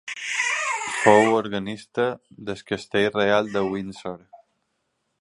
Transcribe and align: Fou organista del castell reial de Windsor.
Fou 1.01 1.35
organista 1.41 2.07
del 2.49 2.65
castell 2.73 3.09
reial 3.19 3.55
de 3.57 3.67
Windsor. 3.71 4.21